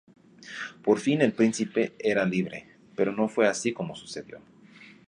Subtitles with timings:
[0.81, 2.65] Por fin el Príncipe era libre...
[2.95, 4.41] pero no fue así como sucedió.